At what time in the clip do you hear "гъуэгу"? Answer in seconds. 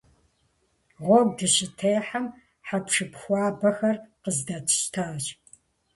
1.03-1.35